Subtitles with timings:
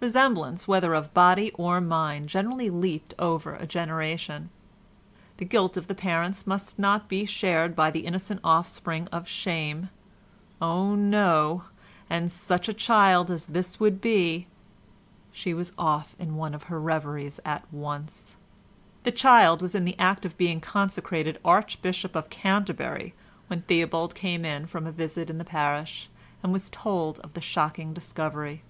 [0.00, 4.50] Resemblance, whether of body or mind, generally leaped over a generation.
[5.38, 10.94] The guilt of the parents must not be shared by the innocent offspring of shame—oh!
[10.94, 14.46] no—and such a child as this would be...
[15.32, 18.36] She was off in one of her reveries at once.
[19.04, 23.14] The child was in the act of being consecrated Archbishop of Canterbury
[23.46, 26.10] when Theobald came in from a visit in the parish,
[26.42, 28.64] and was told of the shocking discovery.